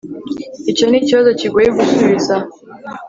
[0.71, 2.35] Icyo nikibazo kigoye gusubiza